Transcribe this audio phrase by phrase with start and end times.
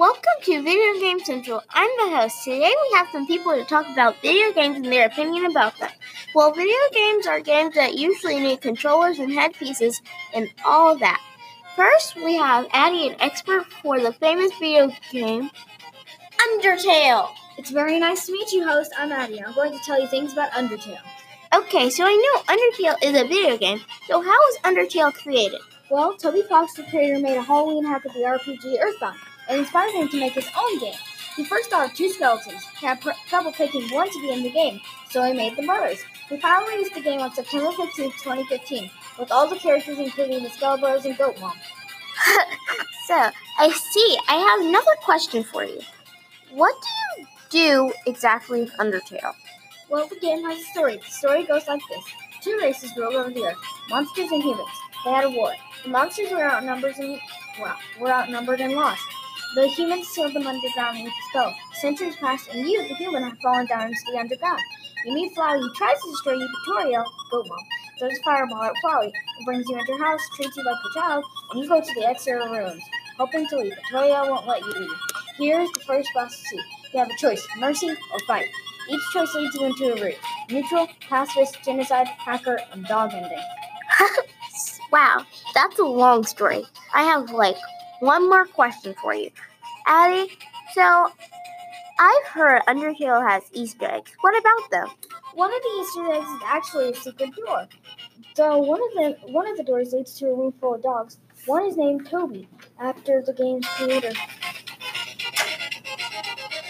[0.00, 1.62] to Video Game Central.
[1.68, 2.42] I'm the host.
[2.44, 5.90] Today we have some people to talk about video games and their opinion about them.
[6.34, 10.00] Well, video games are games that usually need controllers and headpieces
[10.32, 11.20] and all that.
[11.76, 15.50] First, we have Addie, an expert for the famous video game
[16.48, 17.28] Undertale.
[17.58, 18.92] It's very nice to meet you, host.
[18.96, 19.44] I'm Addie.
[19.44, 21.02] I'm going to tell you things about Undertale.
[21.54, 23.80] Okay, so I know Undertale is a video game.
[24.08, 25.60] So how was Undertale created?
[25.90, 29.18] Well, Toby Fox, the creator, made a Halloween hack of the RPG Earthbound
[29.50, 30.94] and inspired him to make his own game.
[31.36, 32.66] He first thought of two skeletons.
[32.80, 35.62] He had pr- trouble picking one to be in the game, so he made the
[35.66, 35.98] brothers.
[36.28, 40.50] He finally released the game on September 15, 2015, with all the characters including the
[40.50, 41.56] Skeleton Brothers and Goat Mom.
[43.06, 44.18] so, I see.
[44.28, 45.80] I have another question for you.
[46.52, 49.34] What do you do exactly in Undertale?
[49.88, 50.96] Well, the game has a story.
[50.98, 52.04] The story goes like this.
[52.42, 53.56] Two races ruled over the earth,
[53.88, 54.68] monsters and humans.
[55.04, 55.52] They had a war.
[55.82, 57.20] The monsters were outnumbered and
[57.60, 59.02] well, were outnumbered and lost.
[59.54, 61.54] The humans sealed them underground with a spell.
[61.80, 64.60] Centuries passed, and you, the human, have fallen down into the underground.
[65.04, 67.58] You meet Flowey, who tries to destroy you, Toriel, oh, Goat Mom,
[67.98, 70.94] throws a fireball at Flowey, and brings you into her house, treats you like a
[70.94, 72.82] child, and you go to the exterior rooms,
[73.18, 73.74] hoping to leave.
[73.90, 74.96] Toriel oh, won't let you leave.
[75.36, 76.60] Here's the first boss to see.
[76.92, 78.46] You have a choice, mercy or fight.
[78.88, 80.18] Each choice leads you into a route.
[80.48, 83.38] Neutral, pacifist, genocide, hacker, and dog ending.
[84.92, 86.66] wow, that's a long story.
[86.94, 87.56] I have like
[88.00, 89.30] one more question for you.
[89.86, 90.30] Addie,
[90.74, 91.10] so
[91.98, 94.12] I've heard Undertale has Easter eggs.
[94.20, 94.88] What about them?
[95.34, 97.68] One of the Easter eggs is actually a secret door.
[98.34, 101.18] So one of the one of the doors leads to a room full of dogs.
[101.46, 104.12] One is named Toby, after the game's creator.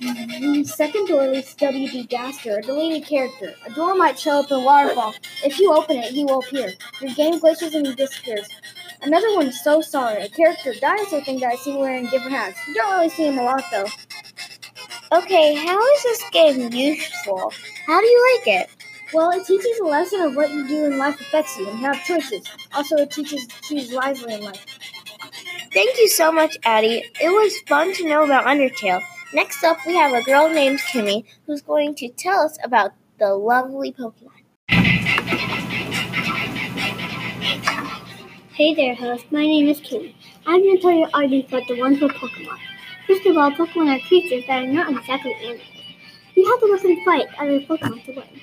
[0.00, 2.04] The second door leads to W.D.
[2.04, 3.54] Gaster, a deleted character.
[3.64, 5.14] A door might show up in Waterfall.
[5.44, 6.74] If you open it, he will appear.
[7.00, 8.48] Your game glitches and he disappears.
[9.06, 12.58] Another one So Sorry, a character dinosaur thing that I see wearing different hats.
[12.66, 13.86] You don't really see him a lot though.
[15.12, 17.52] Okay, how is this game useful?
[17.86, 18.70] How do you like it?
[19.14, 22.02] Well, it teaches a lesson of what you do in life affects you and have
[22.04, 22.44] choices.
[22.74, 24.66] Also, it teaches to choose wisely in life.
[25.72, 27.04] Thank you so much, Addie.
[27.22, 29.02] It was fun to know about Undertale.
[29.32, 32.90] Next up, we have a girl named Kimmy who's going to tell us about
[33.20, 34.45] the lovely Pokemon.
[38.56, 39.30] Hey there, host.
[39.30, 40.14] My name is Kimmy.
[40.46, 42.58] I'm going to tell you all about the wonderful Pokemon.
[43.06, 45.60] First of all, Pokemon are creatures that are not exactly animals.
[46.34, 48.40] You have to work and fight other Pokemon to win.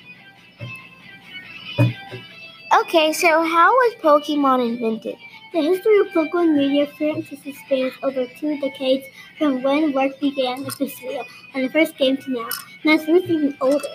[2.82, 5.16] Okay, so how was Pokemon invented?
[5.52, 11.18] The history of Pokemon media currently spans over two decades from when work began officially
[11.54, 12.48] and the first game to now,
[12.84, 13.88] and it's even older.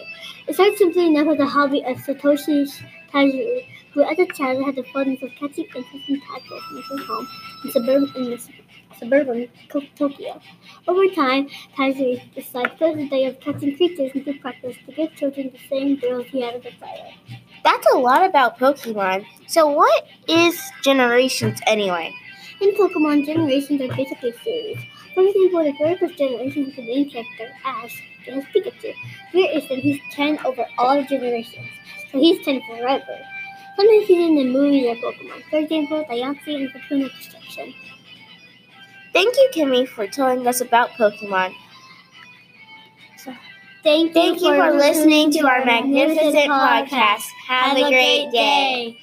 [0.50, 2.68] It started simply enough as a hobby of Satoshi
[3.14, 5.86] Tajiri, who as a child had the fondness of catching and
[6.22, 7.28] tadpoles in his home
[7.64, 8.50] in suburban, in the
[8.98, 9.48] suburban
[9.96, 10.42] Tokyo.
[10.88, 15.52] Over time, Tajiri decided to the day of catching creatures into practice to give children
[15.52, 17.14] the same thrills he had as a child.
[17.64, 19.26] That's a lot about Pokemon.
[19.48, 22.14] So, what is Generations anyway?
[22.62, 24.78] In Pokemon, Generations are basically series.
[25.14, 28.94] For example, the very first generation has the main character, Ash, and his Pikachu.
[29.32, 31.70] Here is that he's 10 over all generations,
[32.12, 33.18] so he's 10 forever.
[33.80, 35.42] Sometimes he's in the movies of Pokemon.
[35.50, 37.74] For example, Diancie and Cocoon of Destruction.
[39.14, 41.54] Thank you, Kimmy, for telling us about Pokemon.
[43.82, 47.24] Thank, Thank you for listening to our magnificent podcast.
[47.48, 48.98] Have a great day.